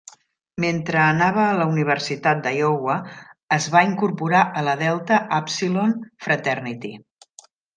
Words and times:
Mentre 0.63 0.99
anava 1.07 1.43
a 1.49 1.57
la 1.59 1.67
Universitat 1.73 2.41
d'Iowa 2.47 2.95
es 3.59 3.69
va 3.77 3.85
incorporar 3.91 4.43
a 4.63 4.67
la 4.71 4.75
Delta 4.83 5.21
Upsilon 5.41 5.95
Fraternity. 6.29 6.97